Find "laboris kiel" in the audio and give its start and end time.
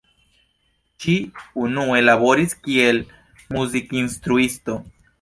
2.07-3.05